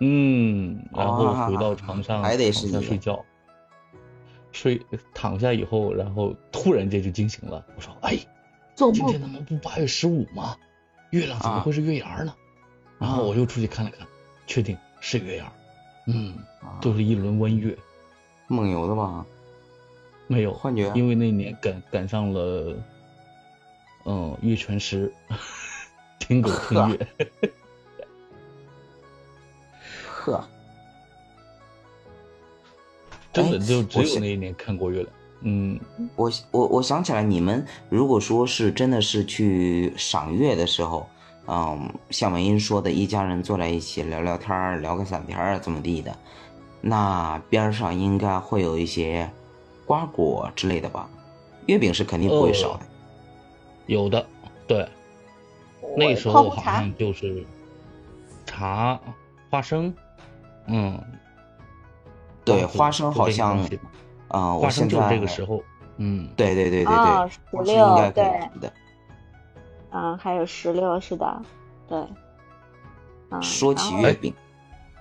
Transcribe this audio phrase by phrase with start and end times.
[0.00, 3.24] 嗯，然后回到床上还得是睡觉，
[4.52, 4.80] 睡
[5.14, 7.64] 躺下以后，然后突然间就惊醒了。
[7.76, 8.18] 我说：“哎，
[8.74, 10.56] 做梦今天他妈不八月十五吗？
[11.10, 12.34] 月亮怎么会是月牙呢？”
[12.98, 14.06] 然后我又出去看了看，
[14.46, 15.52] 确定是月牙。
[16.06, 16.34] 嗯，
[16.80, 17.76] 就是一轮弯月。
[18.48, 19.24] 梦游的吧？
[20.26, 22.76] 没有幻觉，因为那年赶赶上了，
[24.04, 25.12] 嗯，月全食，
[26.18, 27.08] 听狗听 月。
[30.32, 30.42] 呵，
[33.32, 35.12] 真的就只有那一年看过月亮。
[35.42, 35.78] 嗯，
[36.16, 41.06] 我我我想起来，你们如果说是真的是去赏月的时候，
[41.46, 46.16] 嗯，像文英说的，一家人坐在一起聊聊天聊个散片儿怎么地的，
[46.80, 49.30] 那边上应该会有一些
[49.84, 51.06] 瓜果之类的吧？
[51.66, 52.86] 月饼是肯定不会少的。
[53.86, 54.26] 有的，
[54.66, 54.88] 对，
[55.94, 57.44] 那时候好像就是
[58.46, 58.98] 茶、
[59.50, 59.94] 花生，
[60.66, 61.02] 嗯，
[62.44, 63.58] 对，花生好像。
[64.28, 65.62] 啊，我现在这个时候，
[65.98, 68.72] 嗯，对对对对对，石榴对的，
[69.92, 71.42] 嗯，还有石榴是的，
[71.88, 72.04] 对。
[73.40, 74.34] 说起月饼，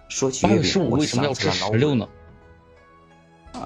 [0.08, 2.08] 说起月饼，我为什么要吃石榴呢？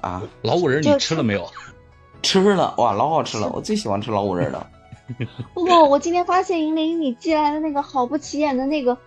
[0.02, 1.46] 啊，老五仁你吃了没有？
[2.24, 4.70] 吃了，哇，老好吃了，我最喜欢吃老五仁了。
[5.54, 8.98] 不不，我今天发现银铃你寄来的那个好不起眼的那个，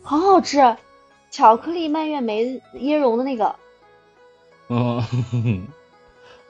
[0.00, 0.58] 好好吃，
[1.30, 3.54] 巧克力蔓越莓椰蓉的那个。
[4.68, 5.02] 嗯。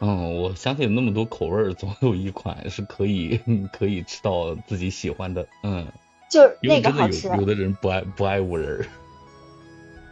[0.01, 3.41] 嗯， 我相信那么多口味，总有一款是可以
[3.73, 5.47] 可以吃到自己喜欢的。
[5.65, 5.87] 嗯，
[6.31, 7.29] 就是那个好吃。
[7.29, 8.87] 有的人不爱不爱五仁。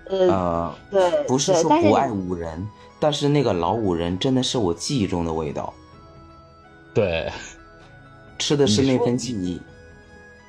[0.09, 2.69] 呃，对，不是说不爱五仁，
[3.01, 5.73] 但是那个老五仁真的是我记忆中的味道。
[6.95, 7.31] 对，
[8.39, 9.61] 吃的是那份记忆。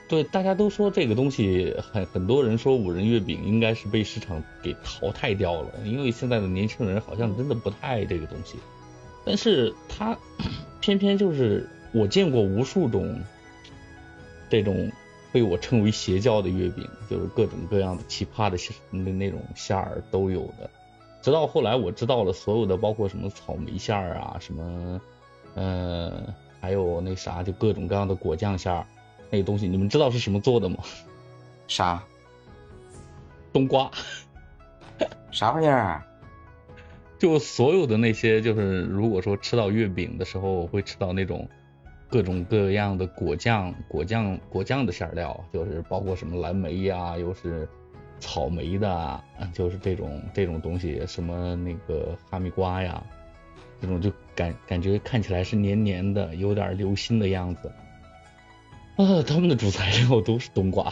[0.08, 8.58] 对，大家都说这个东西，很很多人说五仁月饼应该是被市场给淘汰掉了，因为现在的年轻人好像真的不太爱这个东西。
[9.26, 10.18] 但是它
[10.80, 13.20] 偏偏就是我见过无数种
[14.50, 14.90] 这种
[15.34, 18.58] 被我称为邪教的月饼，就是各种各样的奇葩的
[18.90, 20.70] 那那种馅儿都有的。
[21.22, 25.02] 直到后来我知道了所有的，包括什么草莓馅儿啊，什么
[25.56, 28.86] 呃，还有那啥，就各种各样的果酱馅儿，
[29.30, 30.78] 那个东西你们知道是什么做的吗？
[31.68, 32.04] 啥？
[33.52, 33.92] 冬瓜？
[35.32, 36.04] 啥玩意儿？
[37.20, 41.48] 就所有的那些，就是如果说吃到月饼的时候，会吃到那种
[42.10, 47.68] 各种各样的果酱、果酱、果酱的馅料，就是包括什么蓝莓呀，又是
[48.20, 53.04] 草莓的，就是这种这种东西，什么那个哈密瓜呀，
[53.82, 57.72] 这种就感感觉看起来是黏黏的，有点流心的样子。
[58.98, 60.92] 啊，他们的主材料都是冬瓜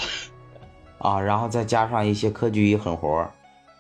[1.00, 3.28] 啊，然后再加上一些科技狠活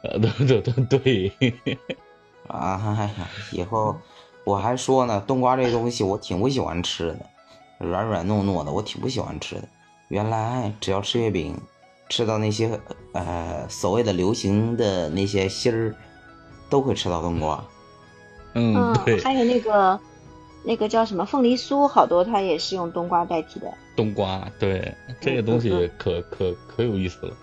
[0.04, 1.78] 呃，对对对对。
[2.48, 3.28] 啊哈哈！
[3.52, 3.96] 以后
[4.44, 7.08] 我还说呢，冬瓜这东西我挺不喜欢吃
[7.80, 9.68] 的，软软糯糯的，我挺不喜欢吃的。
[10.10, 11.60] 原来只要吃月饼，
[12.08, 12.80] 吃到那些
[13.14, 15.96] 呃所谓的流行的那些芯儿，
[16.70, 17.64] 都会吃到冬瓜。
[18.54, 19.20] 嗯，对。
[19.24, 20.00] 还有那个
[20.66, 23.74] 那个叫什么凤梨酥，好多它也是用冬瓜代替的。
[23.96, 27.38] 冬瓜，对，这个东西可可可有意思了。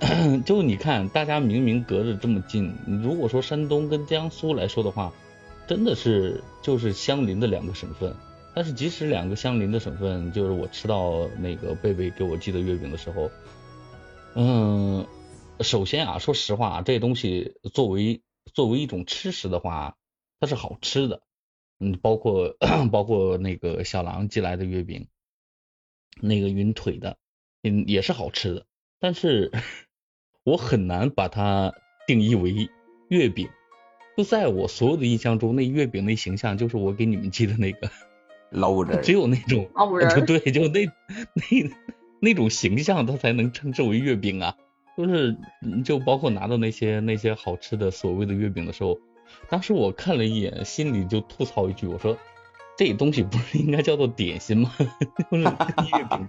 [0.44, 5.12] 就你看，大家明明隔着这么近，如果说山东跟江苏来说的话，
[5.66, 8.14] 真的是就是相邻的两个省份。
[8.54, 13.30] 但是即使两个相邻的省份，就是我吃到那个贝贝给我寄的月饼的时候，
[14.34, 15.06] 嗯，
[15.60, 18.22] 首先啊，说实话，这东西作为
[18.54, 19.96] 作为一种吃食的话，
[20.40, 21.20] 它是好吃的。
[21.78, 22.56] 嗯，包括
[22.92, 25.08] 包括那个小狼寄来的月饼，
[26.20, 27.16] 那个云腿的，
[27.62, 28.66] 嗯，也是好吃的。
[29.00, 29.52] 但是。
[30.46, 31.74] 我很难把它
[32.06, 32.70] 定义为
[33.08, 33.48] 月饼，
[34.16, 37.90] 就在我所有的印象中，那月饼那形象就是我给你们寄的那个
[38.52, 41.70] 老五仁，只有那种老五仁，对，就那那
[42.20, 44.56] 那种形象，它才能称之为月饼啊。
[44.96, 45.36] 就是
[45.84, 49.00] 就包括拿到那些那些好吃的所谓的月饼的时候，
[49.48, 52.16] 当时我看了一眼，心里就吐槽一句，我说
[52.76, 54.70] 这东西不是应该叫做点心吗？
[55.30, 56.26] 就是月饼。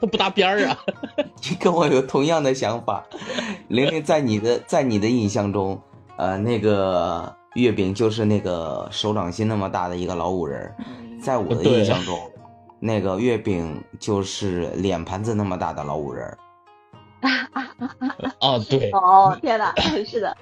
[0.00, 0.78] 它不搭边儿啊！
[1.50, 3.04] 你跟我有同样的想法。
[3.66, 5.80] 玲玲，在你的在你的印象中，
[6.16, 10.72] 呃，那个月饼就是那个手掌心那么大的一个老五人，
[11.20, 12.16] 在我的印象中，
[12.78, 16.24] 那个月饼就是脸盘子那么大的老五人。
[17.22, 18.34] 啊啊啊啊！
[18.38, 18.92] 哦，对。
[18.92, 19.74] 哦，天哪，
[20.06, 20.36] 是的。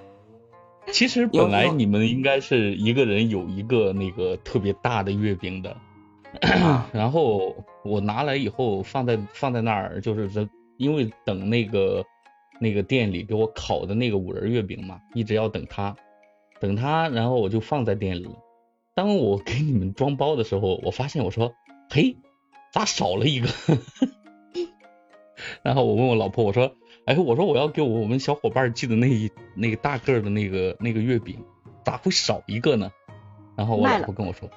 [0.93, 5.77] 其实本来你们应该是一个人有一个那个特别大的月饼的。
[6.93, 10.47] 然后我拿来以后放在放在那儿，就是这，
[10.77, 12.05] 因为等那个
[12.61, 15.97] 那个店里给我烤的那个五仁月饼嘛，一直要等他，
[16.61, 18.29] 等他，然后我就放在店里。
[18.95, 21.55] 当我给你们装包的时候，我发现我说，
[21.89, 22.17] 嘿，
[22.71, 23.49] 咋少了一个？
[25.63, 26.75] 然后我问我老婆，我说，
[27.07, 31.43] 哎，我说我要给我们小伙伴寄的那一那个大个的那个那个月饼，
[31.85, 32.91] 咋会少一个呢？
[33.57, 34.51] 然后我老婆跟我说，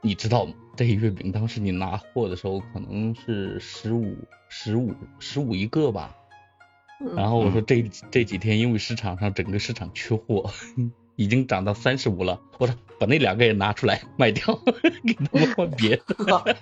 [0.00, 0.54] 你知道吗？
[0.76, 4.16] 这月饼当时你拿货的时候可能是十五
[4.48, 6.16] 十五十五一个吧。
[7.14, 10.50] 然后我说这这几天因为市场上整个市场缺货。
[11.16, 14.58] 已经涨到三十五了，我说把那两个也拿出来卖掉，
[15.04, 16.56] 给他们换别的。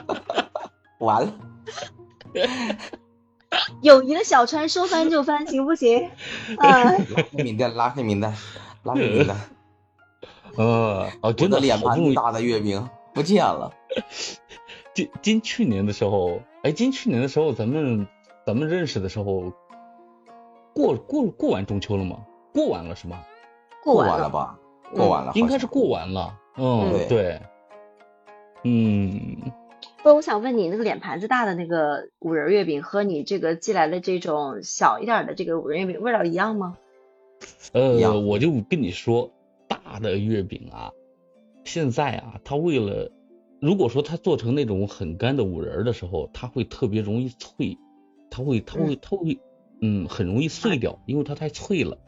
[1.00, 1.38] 完了，
[3.82, 6.08] 友谊的小船说翻就翻，行不行？
[6.58, 8.34] 啊， 拉黑名单，拉黑名单，
[8.84, 9.36] 拉黑名单。
[10.56, 13.72] 呃，哦，真的脸盘大的月饼不见了。
[14.94, 18.06] 今今去年的时候，哎，今去年的时候咱们
[18.44, 19.52] 咱们认识的时候，
[20.74, 22.18] 过过过完中秋了吗？
[22.52, 23.20] 过完了是吗？
[23.82, 24.58] 过完了吧？
[24.92, 26.36] 过完了，应该是过完了。
[26.56, 27.40] 嗯，对，
[28.64, 29.52] 嗯。
[30.02, 36.78] 不，我想问你，那个脸盘子大的那个五仁月饼和你这个寄来的这种小一点的这个五仁月饼味道一样吗？
[37.72, 39.30] 呃，我就跟你说，
[39.68, 40.90] 大的月饼啊，
[41.64, 43.10] 现在啊，它为了
[43.60, 47.76] 如果说它做成那种很干的五仁的时候，它会特别容易脆，
[48.30, 49.38] 它会，它会，它会，
[49.82, 51.98] 嗯，很容易碎掉，因为它太脆了。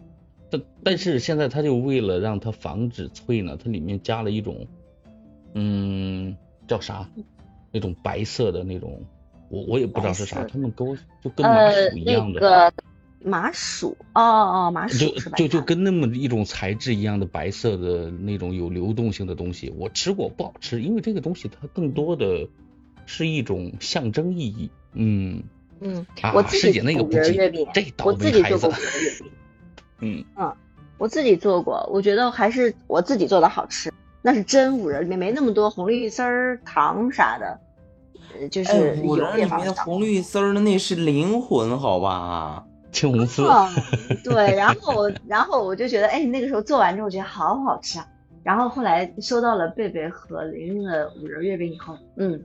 [0.51, 4.67] 但但是现在它就为了让它防止脆呢，它里面加了一种，
[5.55, 7.07] 嗯，叫啥？
[7.73, 9.05] 那种白色的那种，
[9.49, 12.41] 我我也不知道是啥，他们给我就跟麻薯一样的。
[12.41, 12.73] 那个
[13.25, 22.49] 麻薯，哦哦，麻薯就就就跟那么一种材质一样的白色的那种有流动性的东西，我吃过不好吃，因为这个东西它更多的
[23.07, 24.71] 是一种象征意义。
[24.95, 25.43] 嗯
[25.81, 28.69] 嗯，我自己那个不月饼，这倒霉孩子。
[30.01, 30.53] 嗯嗯，
[30.99, 33.93] 我自己做过，我觉得还是我自己做的好吃。
[34.23, 37.59] 那是真五仁，里面没那么多红绿丝儿、糖啥的，
[38.39, 42.65] 呃，就是五仁里面的红绿丝儿的那是灵魂，好吧？
[42.93, 43.43] 青红丝。
[44.23, 48.07] 对，然后然后我就觉得，哎，那个时候做完之后，觉得好好吃啊。
[48.45, 52.43] 然后后来收到了贝贝和玲玲的五仁月饼以后，嗯，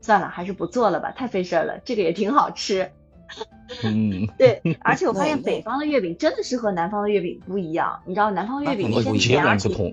[0.00, 1.78] 算了，还是不做了吧，太费事儿了。
[1.84, 2.88] 这个也挺好吃。
[3.82, 7.98] 嗯，对，而且我发现北方的月饼真的是和南方的月饼不一样。
[8.04, 9.92] 你知道南方月饼先截然不同，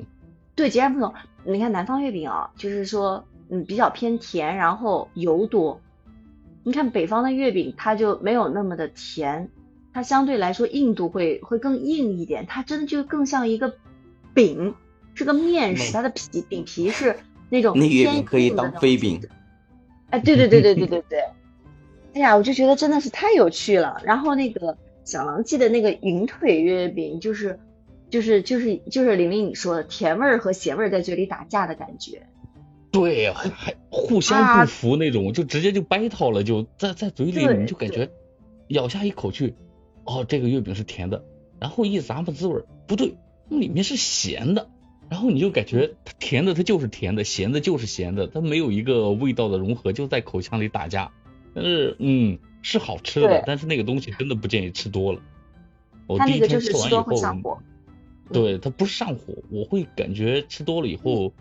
[0.56, 1.14] 对，截然不同。
[1.46, 5.82] 你看南方月饼啊，就是说，嗯，比较偏甜，然后油多。
[6.64, 9.50] 你看北方的月饼，它就没有那么的甜，
[9.94, 13.76] 它相对来说硬度会会更硬一点，它真的就更像一个
[14.34, 14.74] 饼，
[15.14, 17.16] 是个面食，它的皮饼皮是
[17.50, 19.20] 那种那月饼可以当飞饼。
[20.12, 21.20] 哎，对对对对对对 对。
[22.14, 24.00] 哎呀，我就觉得真的是太有趣了。
[24.06, 27.60] 然后那个小狼记的那个云腿月饼，就是
[28.14, 32.28] 就是就是就是玲玲你说的甜味儿和咸味儿在嘴里打架的感觉。
[32.92, 38.12] 对，还还互相不服那种，就直接就 battle 了，就在在嘴里你就感觉
[38.68, 39.56] 咬下一口去，
[40.04, 41.24] 哦，这个月饼是甜的，
[41.60, 43.16] 然后一咂摸滋味，不对，
[43.50, 44.70] 里面是咸的，
[45.10, 51.12] 然后你就感觉它甜的它就是甜的，咸的就是咸的，它没有一个味道的融合，就在口腔里打架。
[51.56, 55.20] 但是，嗯，是好吃的，但是那个东西真的不建议吃多了。
[56.06, 57.60] 我第一天吃完以后，
[58.34, 61.32] 对它不是上火，我会感觉吃多了以后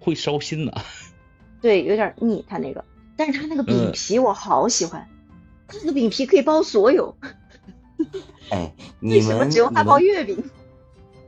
[0.00, 0.74] 会烧心的。
[1.60, 2.84] 对，有点腻，它那个，
[3.16, 5.06] 但是它那个饼皮我好喜欢，
[5.68, 7.14] 它那个饼皮可以包所有。
[8.50, 10.42] 哎，你们只用它包月饼？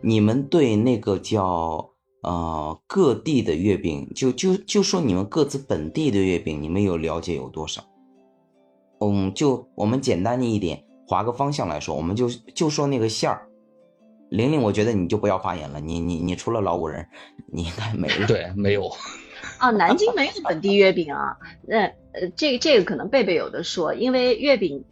[0.01, 1.91] 你们对那个叫
[2.23, 7.85] 呃各地的月饼，就就就说你们各自本地的月饼，你们有了解有多少？
[9.01, 13.47] 嗯，就我们简单的一点，划个方向来说，我们就就说那个馅儿。
[14.33, 17.07] 玲玲，我觉得你就不要发言了，你你你除了老五人，
[17.53, 18.27] 你应该没了。
[18.27, 18.91] 对，没有。
[19.59, 21.37] 啊，南京没有本地月饼啊。
[21.69, 21.81] 那
[22.13, 24.83] 呃，这这个可能贝贝有的说，因为月饼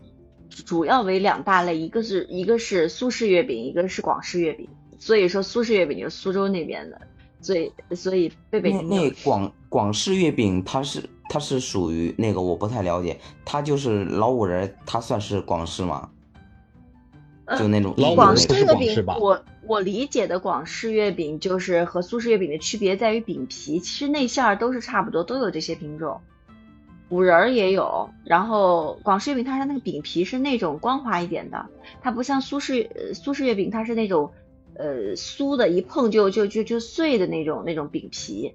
[0.66, 4.68] 主要为两大类，一个是一个是苏式月饼，一个是广式月饼。
[4.98, 7.00] 所以说苏式月饼就是苏州那边的，
[7.40, 11.02] 所以所以贝贝那广广式月饼它是。
[11.32, 16.10] 它是属于那个我不太了解，它就是老五仁，它算是广式吗？
[17.58, 26.20] 就那种广式月饼，我我理解的广式月饼就是和苏式月饼的区别在于饼皮，其实内馅儿都是差不多，都有这些品种。
[27.08, 31.66] 五仁儿也有，然后广式月饼它是那个饼皮是那种光滑一点的，
[32.00, 34.30] 它不像苏式苏式月饼，它是那种
[34.74, 38.54] 呃酥的，一碰就就就就碎的那种那种饼皮，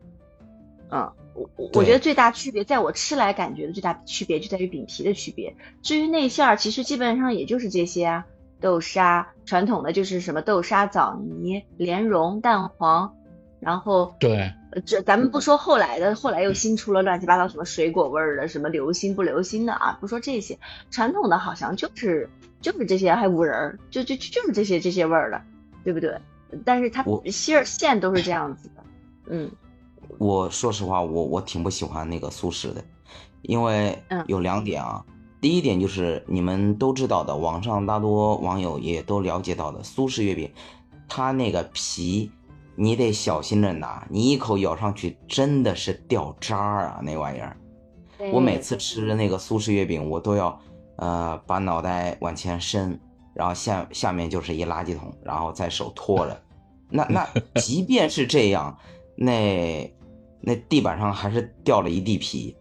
[0.90, 1.12] 嗯。
[1.36, 5.54] 我我觉得最大区别，在我吃来感觉的最大区别就在于饼皮的区别。
[5.82, 8.26] 至于内馅儿，其实基本上也就是这些啊，
[8.66, 13.14] 豆沙，传统的就是什么豆沙、枣泥、莲蓉、蛋黄，
[13.60, 20.58] 然后对，呃这咱们不说后来的，后来又新出了乱七八糟什么水果味儿的，什么流心不流心的啊，不说这些，
[20.90, 22.28] 传统的好像就是
[22.60, 25.40] 就是这些，还有五仁儿，就就就就是这些这些味儿的，
[25.84, 26.20] 对不对？
[26.66, 28.84] 但是它馅儿馅都是这样子的，
[29.30, 29.52] 嗯
[30.18, 32.84] 我说实话，我我挺不喜欢那个素食的，
[33.44, 35.06] 因为嗯有两点啊。
[35.42, 40.52] 第一点就是你们都知道的，网上大多网友也都了解到的，苏式月饼，
[41.08, 42.32] 它那个皮
[42.76, 47.56] 你得小心着拿，你一口咬上去真的是掉渣儿啊，那玩意儿。
[48.32, 50.60] 我每次吃那个苏式月饼，我都要
[50.96, 53.00] 呃把脑袋往前伸，
[53.34, 56.42] 然后下下面就是一垃圾桶，然后再手托着。
[56.90, 57.28] 那那
[57.60, 58.78] 即便是这样，
[59.16, 59.94] 那
[60.40, 62.56] 那地板上还是掉了一地皮。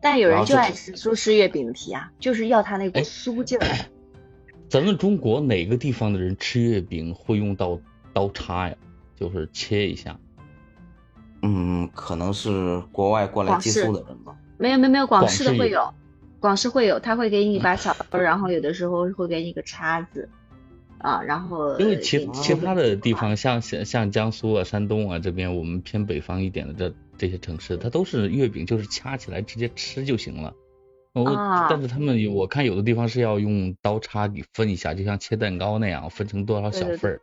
[0.00, 3.66] 但有人就爱吃苏式月饼的皮啊，就是要它那股哎酥劲儿。
[4.68, 7.78] 咱们中国哪个地方的人吃月饼会用到
[8.12, 8.74] 刀叉呀？
[9.16, 10.18] 就是切一下。
[11.42, 14.34] 嗯，可能是国外过来寄宿的人吧。
[14.58, 15.92] 没有没有没有，广式的会有，
[16.38, 20.28] 广式会有，他会给你一把小刀，然后有的时候会给你个叉子，
[21.00, 30.52] 啊，然后因为其其他的地啊方，像像像江苏啊、山东啊这边，我们偏北方一点的这这些城市，它都是月饼，就是掐起来直接吃就行了。
[31.12, 37.20] 我、啊但是他们有我看有的地方是要用刀叉给分一下，就像切蛋糕那样，分成多少小份儿。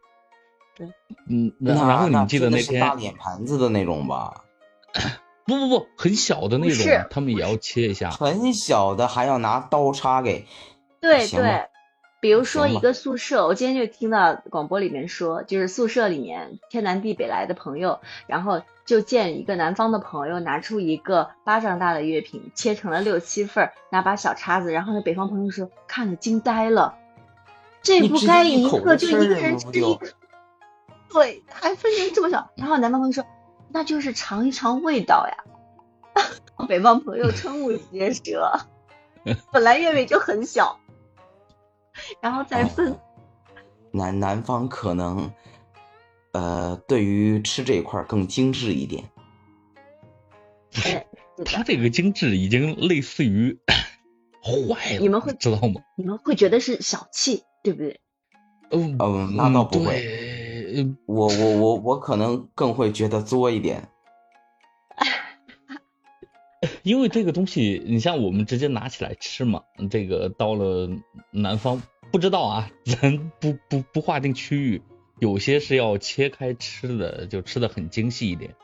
[0.76, 0.88] 对
[1.30, 4.44] 嗯，然后你记得那天大脸盘子的那种吧？
[5.46, 8.10] 不不不，很小的那种，他们也要切一下。
[8.10, 10.46] 很小的还要拿刀叉给。
[11.00, 11.77] 对行吧对，
[12.20, 26.96] 比如说一个宿舍，我今天就听到广播里面说，就是宿舍里面天南地北来的朋友，然后就见一个南方的朋友拿出一个巴掌大的月饼，切成了六七份儿，拿把小叉子，然后那北方朋友说看了惊呆了，
[27.84, 30.08] 这不该一个就一个人吃一个，
[31.10, 33.24] 对，还分成这么小，然后南方朋友说
[33.70, 35.44] 那就是尝一尝味道呀。
[36.68, 38.60] 北方朋友瞠目结舌，
[39.54, 40.80] 本来月饼就很小，
[42.22, 42.98] 然后再分。
[43.92, 45.32] 南南方可能，
[46.34, 49.04] 呃，对于吃这一块儿更精致一点。
[50.84, 51.06] 哎，
[51.38, 53.58] 是它的，这个精致已经类似于
[54.44, 55.82] 坏了，你们会知道吗？
[55.96, 58.00] 你们会觉得是小气，对不对？
[58.72, 60.04] 嗯嗯，那倒不会。
[61.06, 63.90] 我我我我可能更会觉得作一点。
[66.84, 70.90] 因为这个东西，你像我们直接拿起来吃嘛，这个到了
[71.32, 74.82] 南方不知道啊， 咱不不不划定区域，
[75.20, 78.56] 有些是要切开吃的，就吃的很精细一点。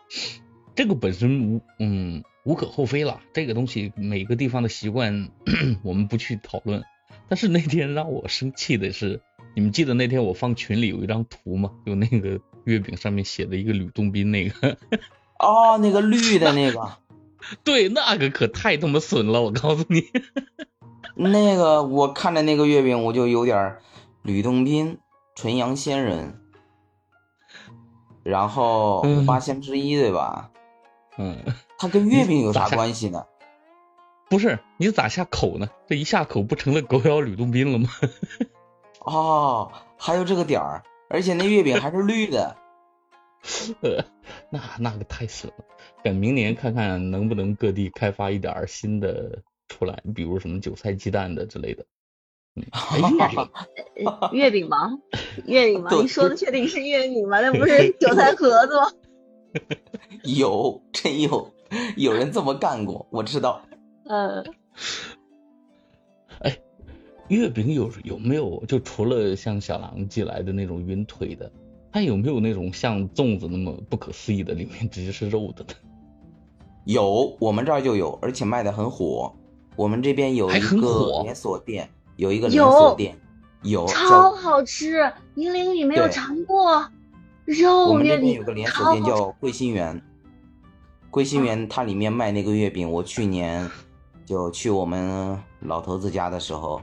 [0.76, 5.30] 这个本身无嗯无可厚非了，这个东西每个地方的习惯
[5.84, 6.84] 我们不去讨论。
[7.30, 9.22] 但是那天让我生气的是，
[9.56, 11.72] 你们记得那天我放群里有一张图吗？
[11.86, 14.78] 有那个月饼上面写的一个吕洞宾那个。
[15.40, 16.98] 哦，那个绿的那个，
[17.64, 20.04] 对，那个可太他妈损了，我告诉你。
[21.16, 23.82] 那个我看着那个月饼，我就有点儿
[24.24, 24.98] 吕洞宾、
[25.36, 26.42] 纯阳仙人，
[28.24, 30.50] 然后嗯八仙之一，对吧？
[31.18, 31.38] 嗯，
[31.78, 33.26] 它跟月饼有啥关系呢？
[34.30, 35.70] 不是，你咋下口呢？
[35.88, 37.90] 这一下口不成了狗咬吕洞宾了吗？
[39.06, 42.56] 哦，还有这个点儿，而且那月饼还是绿的。
[43.82, 44.04] 呃，
[44.50, 45.66] 那那个太损了。
[46.04, 51.86] 等明年看看能不能各地开发一点儿新的出来，比如什么韭菜鸡蛋的之类的。
[52.56, 53.50] 嗯，哎，月饼
[54.06, 54.98] 呃月饼吗？
[55.46, 55.90] 月饼吗？
[55.92, 57.42] 你说的确定是月饼吗？
[57.42, 58.92] 那不是韭菜盒子吗？
[60.24, 61.54] 有，真有，
[61.98, 63.62] 有人这么干过，我知道。
[64.06, 64.44] 呃，
[67.30, 71.52] 月饼有有没有就除了像小狼寄来的那种云腿的，
[71.94, 75.70] 它有没有那种像粽子那么不可思议的，里面 直接是肉的呢？
[76.86, 79.32] 有，我们这儿就有，而且卖的很火。
[79.76, 83.16] 我们这边有一个连锁店，有一个连锁店，
[83.62, 85.14] 有超好吃！
[85.36, 86.84] 银玲，你没有尝过
[87.46, 88.44] 肉月饼们这边有？
[88.44, 90.02] 个连锁店叫桂心园，
[91.10, 93.70] 桂心园它里面卖那个月饼，我去年
[94.26, 96.82] 就去我们老头子家的时候，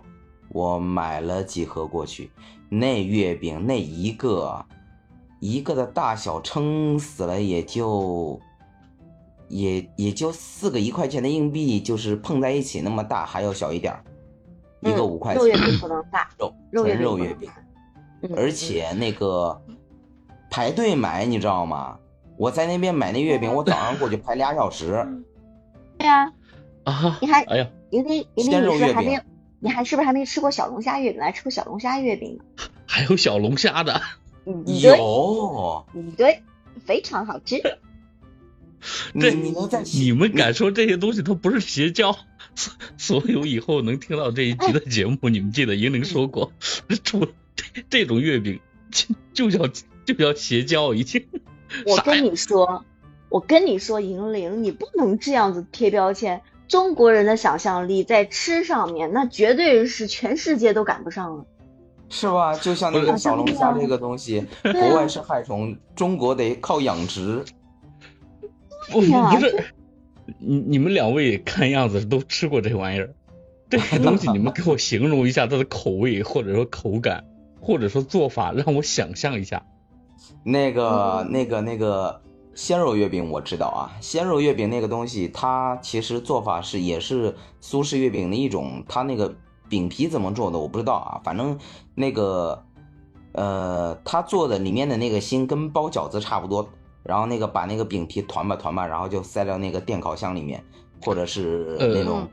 [0.51, 2.31] 我买了几盒过去。
[2.69, 4.65] 那月饼那一个，
[5.41, 8.39] 一个的大小撑死了也就，
[9.49, 14.05] 也也就四个一块钱的硬币，就是碰在一起那么大，还要小一点儿，
[14.81, 15.41] 一个嗯五块钱。
[15.41, 17.51] 肉月饼不能大，肉肉月纯饼肉月饼。
[18.23, 19.59] 嗯而且那个
[20.51, 21.99] 排队买，你知道吗？
[22.37, 25.07] 我在那边买那月饼，我早上过去排俩小时。
[25.97, 26.31] 对呀，
[26.85, 29.27] 啊，你还哎呀，因为因为鲜肉你是还没有月饼
[29.61, 31.21] 你还是不是还没吃过小龙虾月饼？
[31.21, 32.39] 来吃过小龙虾月饼？
[32.87, 33.99] 还有小龙虾的。
[34.67, 36.43] 有，嗯对，
[36.85, 37.57] 非常好吃。
[39.13, 42.17] 你这你能在你们敢说这些东西它不是邪教？
[42.55, 46.53] 所 所有以后能听到这一集的节目，你们记得莹莹说过，
[47.05, 48.59] 出这这种月饼
[48.91, 49.71] 就就叫
[50.05, 51.27] 就叫邪教，已经。
[51.87, 52.85] 我跟你说，
[53.29, 56.41] 我跟你说，银铃，你不能这样子贴标签。
[56.67, 61.47] 中国人的想象力在吃上面，那绝对是全世界都赶不上了。
[62.11, 62.55] 是吧？
[62.57, 67.43] 就像那个小龙虾这个东西，国外是害虫，中国得靠养殖。
[68.91, 69.07] 不不
[69.39, 69.73] 是，
[70.39, 73.15] 你你们两位看样子都吃过这玩意儿，
[73.71, 77.25] 这个东西你们给我形容一下它的口味，或者说口感，
[77.61, 79.63] 或者说做法，让我想象一下。
[80.43, 82.21] 那个、那个、那个
[82.55, 89.33] 鲜肉月饼我知道啊，鲜肉月饼那个东西，它其实做法是也是苏式月饼的一种，它那个
[89.71, 91.59] 饼皮怎么做的我不知道啊，反正
[91.95, 92.63] 那个
[93.33, 96.69] 呃，他做的里面的那个心跟包饺子差不多，
[97.05, 100.63] 然后那个把那个饼皮团吧团吧，然后就塞到那个电烤箱里面，
[101.03, 102.29] 或者是呃那种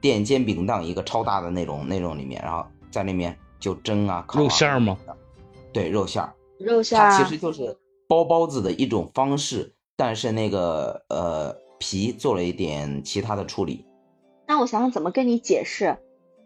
[0.00, 4.42] 电煎饼铛一个超大的那种那种里面，然后在那面就蒸啊烤啊。
[4.42, 4.98] 肉馅儿吗？
[5.72, 6.34] 对，肉馅儿。
[6.58, 7.78] 肉馅儿它其实就是
[8.08, 13.86] 包包子的一种方式，但是那个呃皮做了一点其他的处理。
[14.48, 15.96] 那我想想怎么跟你解释，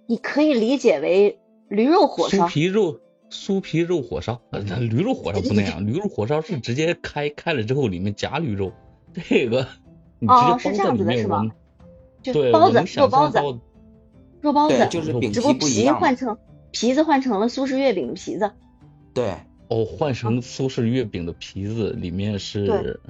[0.06, 2.46] 你可以理解为驴肉火烧酥烧。
[2.48, 8.72] 皮肉酥皮肉火烧，呃驴肉火烧不那样，驴肉火烧是直接开开了之后里面夹驴肉，
[9.12, 9.66] 这个
[10.18, 11.50] 你直哦是这接包在里面，样子的是吗
[12.22, 13.38] 就包子肉包子
[14.40, 16.00] 肉包子，，就是皮皮不一样嘛。
[16.00, 16.36] 换成
[16.70, 18.52] 皮子换成了苏式月饼皮子。
[19.14, 19.34] 对，
[19.68, 23.00] 哦，换成苏式月饼的皮子里面是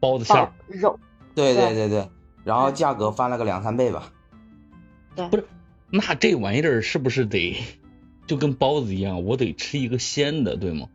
[0.00, 0.98] 包子馅儿，肉，
[1.34, 2.08] 对对对对对，
[2.44, 4.12] 然后价格翻了个两三倍吧。
[5.16, 5.44] 对不是？
[5.90, 7.56] 那这玩意儿是不是得
[8.26, 10.86] 就跟包子一样，我得吃一个鲜的，对吗？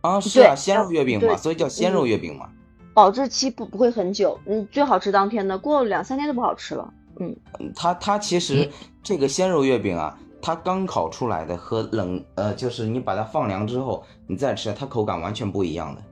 [0.00, 2.48] 啊，是啊，鲜肉月饼嘛，所以叫鲜肉月饼嘛。
[2.94, 6.92] 保质期不不会很久，嗯，最好吃当天的，过了两三天就不好吃了。
[7.18, 8.70] 嗯，嗯它它其实
[9.02, 16.02] 这个鲜肉月饼啊，它刚烤出来的和冷呃，就是你把它放凉之后，你再吃，它口感完全不一样的。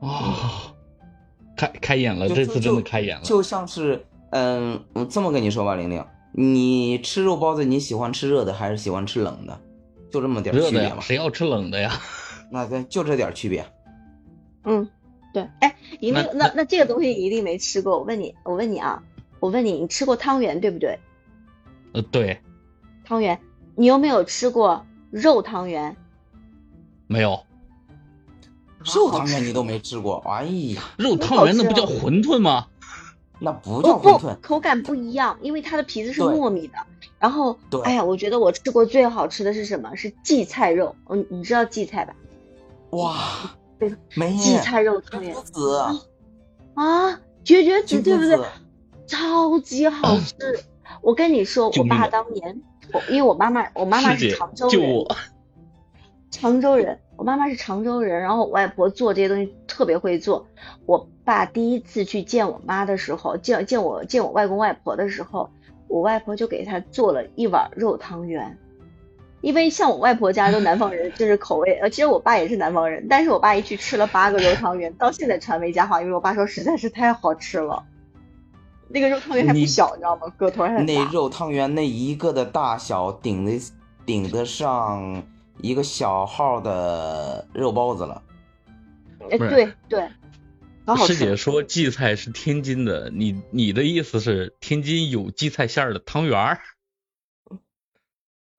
[0.00, 0.34] 哦，
[1.56, 3.22] 开开眼了，这次真的开眼了。
[3.24, 9.60] 就像是，嗯，我这么跟你说吧，玲玲，你吃肉包子，你喜欢吃热的还是喜欢吃冷的？
[10.10, 11.00] 就这么点儿热的呀，区别嘛。
[11.00, 11.92] 谁要吃冷的呀？
[12.50, 13.66] 那对，就这点儿区别。
[14.64, 14.88] 嗯，
[15.34, 17.98] 对，哎，你那那那那这个东西你一定没吃过。
[17.98, 19.02] 我问你，我问你啊，
[19.40, 20.98] 我问你，你吃过汤圆对不对？
[21.92, 22.40] 呃，对，
[23.04, 23.38] 汤圆，
[23.74, 25.96] 你有没有吃过肉汤圆？
[27.06, 27.40] 没有
[28.94, 32.66] 肉汤圆你都没吃过，哎呀，肉汤圆，那不叫馄饨吗？
[33.40, 36.74] 那不不不叫馄饨，，口感不一样，因为它的皮子是糯米的。
[37.18, 39.94] 然后，哎呀，我觉得我吃过最好吃的是什么？
[39.96, 40.94] 是荠菜肉。
[41.08, 42.14] 嗯，你知道荠菜吧？
[42.90, 43.16] 哇
[43.78, 45.78] 对，没荠菜肉汤圆鸽子，
[46.74, 48.38] 啊，绝绝子对不对
[49.06, 50.34] 超级好吃。
[51.02, 52.60] 我跟你说，我爸当年，
[52.92, 55.06] 我因为我妈妈，我妈妈是常州人，
[56.30, 60.46] 常州人，我妈妈是常州人，然后我外婆做这些东西特别会做。
[60.86, 65.50] 我爸第一次去见我妈的时候，见见我见我外公外婆的时候，
[65.86, 68.56] 我外婆就给他做了一碗肉汤圆。
[69.42, 77.84] 因为像我外婆家都南方人，就是口味，呃，其实我爸也是南方人，但是我爸一去吃了八个肉汤圆，到现在传为佳话，因为我爸说实在是太好吃了。
[78.88, 80.32] 那个肉汤圆还不小，你知道吗？
[80.38, 80.94] 个头还很大。
[80.94, 83.60] 那肉汤圆那一个的大小顶得
[84.06, 85.22] 顶得上
[85.60, 88.22] 一个小号的肉包子了。
[89.30, 90.08] 哎，对对
[90.96, 91.36] 师姐。
[91.36, 96.58] 说荠菜是天津的，你你的意思是天津有荠菜馅儿的汤圆儿？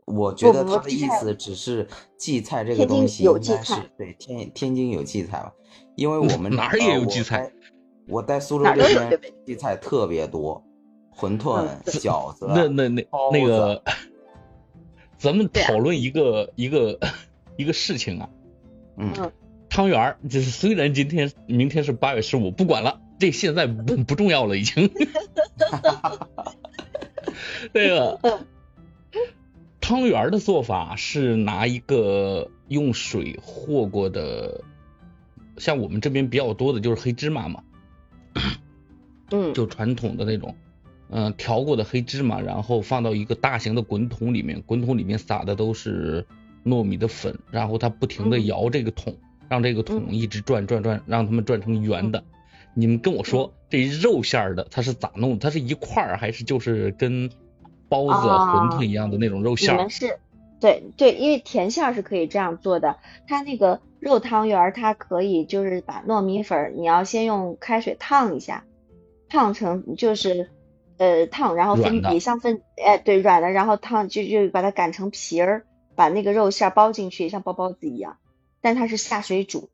[0.06, 1.88] 我觉得他的意思只是
[2.18, 5.54] 荠菜这个东西有应该是荠菜对天天津有荠菜吧，
[5.96, 7.39] 因为我们 哪儿也有呃荠菜。
[7.42, 7.54] 我在
[8.08, 10.63] 我在苏州这边荠菜特别多，
[11.15, 13.84] 馄饨、嗯饺子，那那那那个，
[15.20, 17.00] 咱们讨论一个一个
[17.56, 18.28] 一个事情啊，
[18.98, 19.32] 嗯嗯
[19.69, 24.89] 汤圆儿就是虽然今天明天是八月十五，不管了，这现在不不重要了，已经。
[27.71, 28.45] 那个嗯
[29.79, 34.63] 汤圆儿的做法是拿一个用水和过的，
[35.58, 37.63] 像我们这边比较多的就是黑芝麻嘛，
[39.32, 40.55] 嗯，就传统的那种，
[41.10, 46.27] 嗯、调过的黑芝麻，然后放到一个大型的滚筒里面，滚筒里面撒的都是
[46.63, 48.45] 糯米的粉，然后它不停的嗯。
[48.45, 49.17] 摇这个桶，
[49.49, 52.23] 让这个桶一直转转转，让它们转成圆的。
[52.75, 55.39] 你们跟我说这肉馅儿的它是咋弄？
[55.39, 57.29] 它是一块儿还是就是跟
[57.89, 59.77] 包子、哦馄饨一样的那种肉馅儿。
[59.77, 60.19] 们是，
[60.62, 62.97] 对对，因为甜馅儿是可以这样做的。
[63.27, 68.63] 它那个肉汤圆儿，它可以就是把糯米粉儿，你要先用开水烫一下，
[69.27, 70.49] 烫成就是
[70.97, 78.17] 呃烫，然后分软的也像分哎对软的，然后烫就就把它擀成皮儿，把那个肉馅儿包进去，像包包子一样，
[78.62, 79.69] 但它是下水煮，